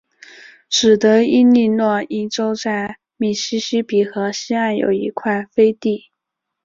[0.67, 6.05] 使得伊利诺伊州在密西西比河西岸有一块飞地。